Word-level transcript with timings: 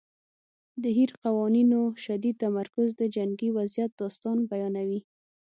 د 0.81 0.83
هیر 0.97 1.11
قوانینو 1.23 1.79
شدید 2.05 2.35
تمرکز 2.43 2.87
د 2.95 3.01
جنګي 3.15 3.49
وضعیت 3.57 3.91
داستان 4.01 4.37
بیانوي. 4.49 4.99